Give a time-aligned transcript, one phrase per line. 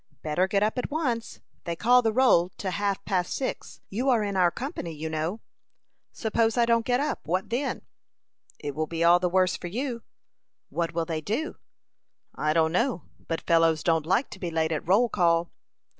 [0.23, 1.41] "Better get up at once.
[1.65, 3.81] They call the roll to half past six.
[3.87, 5.41] You are in our company, you know."
[6.11, 7.83] "Suppose I don't get up what then?"
[8.57, 10.01] "It will be all the worse for you."
[10.69, 11.57] "What will they do?"
[12.33, 15.51] "I don't know; but fellows don't like to be late at roll call."